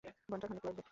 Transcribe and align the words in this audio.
ঘণ্টা 0.29 0.45
খানেক 0.47 0.63
লাগবে। 0.67 0.81